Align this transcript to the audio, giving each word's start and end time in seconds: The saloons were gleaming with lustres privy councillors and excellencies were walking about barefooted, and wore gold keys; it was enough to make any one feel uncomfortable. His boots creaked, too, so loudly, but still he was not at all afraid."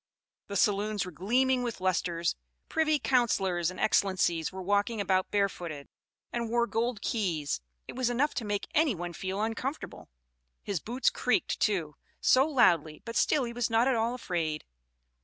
The 0.47 0.55
saloons 0.55 1.05
were 1.05 1.11
gleaming 1.11 1.61
with 1.61 1.79
lustres 1.79 2.35
privy 2.69 2.97
councillors 2.97 3.69
and 3.69 3.79
excellencies 3.79 4.51
were 4.51 4.63
walking 4.63 4.99
about 4.99 5.29
barefooted, 5.29 5.89
and 6.33 6.49
wore 6.49 6.65
gold 6.65 7.03
keys; 7.03 7.61
it 7.87 7.95
was 7.95 8.09
enough 8.09 8.33
to 8.37 8.43
make 8.43 8.67
any 8.73 8.95
one 8.95 9.13
feel 9.13 9.43
uncomfortable. 9.43 10.09
His 10.63 10.79
boots 10.79 11.11
creaked, 11.11 11.59
too, 11.59 11.97
so 12.19 12.47
loudly, 12.47 13.03
but 13.05 13.15
still 13.15 13.43
he 13.43 13.53
was 13.53 13.69
not 13.69 13.87
at 13.87 13.93
all 13.93 14.15
afraid." 14.15 14.65